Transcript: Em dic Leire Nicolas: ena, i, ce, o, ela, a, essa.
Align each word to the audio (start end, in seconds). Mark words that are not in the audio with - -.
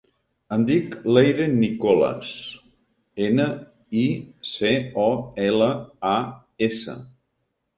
Em 0.55 0.61
dic 0.69 0.95
Leire 1.17 1.45
Nicolas: 1.57 2.31
ena, 3.27 3.47
i, 4.05 4.09
ce, 4.55 4.73
o, 5.05 5.07
ela, 5.45 5.71
a, 6.17 6.19
essa. 6.71 6.99